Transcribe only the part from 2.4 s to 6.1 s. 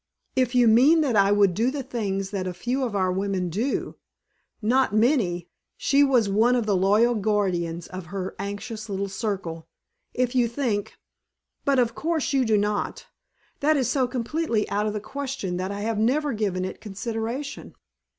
a few of our women do not many (she